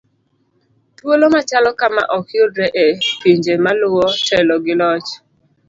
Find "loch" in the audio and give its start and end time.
4.79-5.09